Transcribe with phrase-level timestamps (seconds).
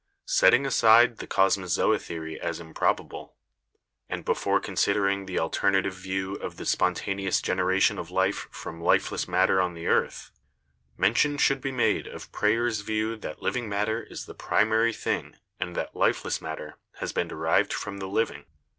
[0.25, 3.35] Setting aside the 'cosmozoa' theory as improbable,
[4.09, 9.61] and before considering the alternative view of the spontaneous generation of life from lifeless matter
[9.61, 10.31] on the earth,
[10.97, 15.75] mention should be made of Preyer's view that living matter is the primary thing and
[15.75, 18.45] that lifeless matter has been derived from the living.